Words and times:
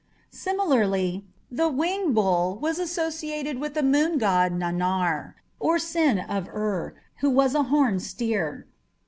Similarly 0.33 1.25
the 1.51 1.69
winged 1.69 2.15
bull 2.15 2.57
was 2.59 2.79
associated 2.79 3.59
with 3.59 3.75
the 3.75 3.83
moon 3.83 4.17
god 4.17 4.51
Nannar, 4.51 5.35
or 5.59 5.77
Sin, 5.77 6.17
of 6.17 6.49
Ur, 6.49 6.95
who 7.17 7.29
was 7.29 7.53
"a 7.53 7.61
horned 7.69 8.01
steer". 8.01 8.65